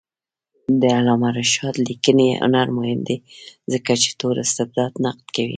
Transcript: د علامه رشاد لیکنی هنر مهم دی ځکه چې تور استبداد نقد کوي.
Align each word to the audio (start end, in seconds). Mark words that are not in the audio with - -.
د 0.81 0.83
علامه 0.97 1.29
رشاد 1.39 1.75
لیکنی 1.87 2.27
هنر 2.41 2.67
مهم 2.77 2.99
دی 3.07 3.17
ځکه 3.73 3.91
چې 4.01 4.09
تور 4.19 4.35
استبداد 4.45 4.91
نقد 5.05 5.25
کوي. 5.35 5.49